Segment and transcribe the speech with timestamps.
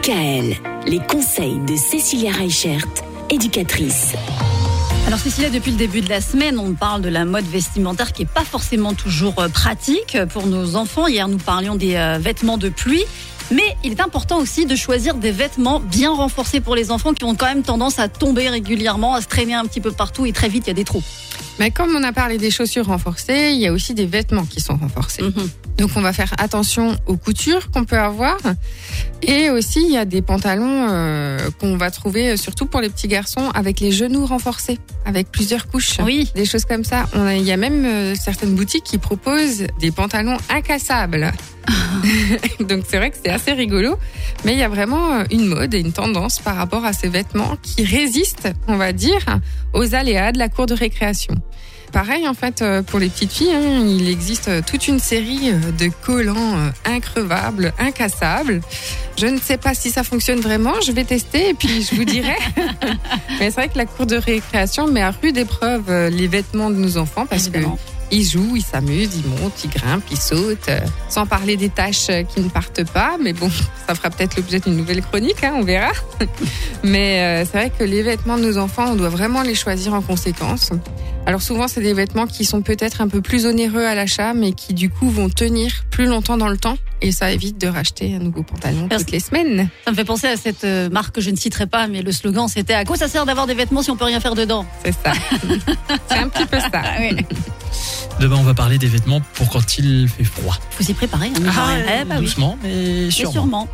[0.00, 0.56] DKL,
[0.86, 2.86] les conseils de Cécilia Reichert,
[3.28, 4.14] éducatrice.
[5.06, 8.22] Alors Cécilia, depuis le début de la semaine, on parle de la mode vestimentaire qui
[8.22, 11.06] n'est pas forcément toujours euh, pratique pour nos enfants.
[11.06, 13.04] Hier, nous parlions des euh, vêtements de pluie.
[13.52, 17.24] Mais il est important aussi de choisir des vêtements bien renforcés pour les enfants qui
[17.24, 20.32] ont quand même tendance à tomber régulièrement, à se traîner un petit peu partout et
[20.32, 21.02] très vite il y a des trous.
[21.58, 24.60] Mais comme on a parlé des chaussures renforcées, il y a aussi des vêtements qui
[24.60, 25.22] sont renforcés.
[25.22, 25.50] Mhm.
[25.78, 28.36] Donc on va faire attention aux coutures qu'on peut avoir.
[29.22, 33.08] Et aussi il y a des pantalons euh, qu'on va trouver surtout pour les petits
[33.08, 35.96] garçons avec les genoux renforcés, avec plusieurs couches.
[36.04, 36.30] Oui.
[36.34, 37.06] Des choses comme ça.
[37.14, 41.32] On a- il y a même euh, certaines boutiques qui proposent des pantalons incassables.
[42.60, 43.96] Donc c'est vrai que c'est assez rigolo.
[44.44, 47.08] Mais il y a vraiment euh, une mode et une tendance par rapport à ces
[47.08, 49.24] vêtements qui résistent, on va dire,
[49.74, 51.34] aux aléas de la cour de récréation.
[51.92, 55.52] Pareil, en fait, euh, pour les petites filles, hein, il existe euh, toute une série
[55.52, 58.60] de collants increvables, incassables.
[59.18, 62.04] Je ne sais pas si ça fonctionne vraiment, je vais tester et puis je vous
[62.04, 62.36] dirai.
[63.40, 66.76] Mais c'est vrai que la cour de récréation met à rude épreuve les vêtements de
[66.76, 67.76] nos enfants parce Évidemment.
[67.76, 71.68] que ils jouent, ils s'amusent, ils montent, ils grimpent, ils sautent, euh, sans parler des
[71.68, 73.16] tâches euh, qui ne partent pas.
[73.20, 73.50] Mais bon,
[73.86, 75.92] ça fera peut-être l'objet d'une nouvelle chronique, hein, on verra.
[76.82, 79.94] Mais euh, c'est vrai que les vêtements de nos enfants, on doit vraiment les choisir
[79.94, 80.70] en conséquence.
[81.26, 84.52] Alors souvent, c'est des vêtements qui sont peut-être un peu plus onéreux à l'achat, mais
[84.52, 86.78] qui du coup vont tenir plus longtemps dans le temps.
[87.02, 89.04] Et ça évite de racheter un nouveau pantalon Merci.
[89.04, 89.68] toutes les semaines.
[89.84, 92.46] Ça me fait penser à cette marque que je ne citerai pas, mais le slogan
[92.48, 94.66] c'était à quoi ça sert d'avoir des vêtements si on peut rien faire dedans?
[94.84, 95.12] C'est ça.
[96.08, 96.68] c'est un petit peu ça.
[96.74, 97.16] Ah oui.
[98.20, 100.54] Demain, on va parler des vêtements pour quand il fait froid.
[100.72, 101.28] Faut s'y préparer.
[101.28, 102.00] hein, rien.
[102.02, 102.26] Eh bah oui.
[102.26, 103.32] doucement, mais Et sûrement.
[103.32, 103.68] sûrement.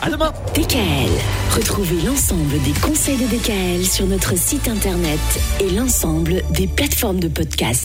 [0.00, 0.32] À demain.
[0.54, 1.10] DKL,
[1.56, 5.18] retrouvez l'ensemble des conseils de DKL sur notre site internet
[5.58, 7.80] et l'ensemble des plateformes de podcast.